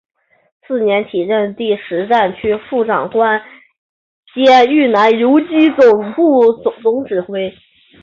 [0.65, 3.39] 次年起任第十战区副长官
[4.33, 5.47] 兼豫南游击
[5.79, 7.53] 总部总指挥。